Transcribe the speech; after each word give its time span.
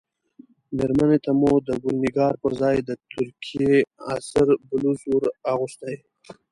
مېرمنې 0.75 1.17
ته 1.25 1.31
مو 1.39 1.51
د 1.67 1.69
ګل 1.83 1.95
نګار 2.05 2.33
پر 2.41 2.51
ځای 2.61 2.75
د 2.83 2.89
ترکیې 3.11 3.75
عصري 4.11 4.55
بلوز 4.67 4.99
ور 5.07 5.23
اغوستی. 5.51 5.95